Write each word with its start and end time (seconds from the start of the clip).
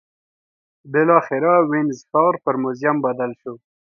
بالاخره 0.91 1.51
وینز 1.69 1.97
ښار 2.09 2.33
پر 2.43 2.55
موزیم 2.63 2.97
بدل 3.05 3.31
شو 3.41 3.53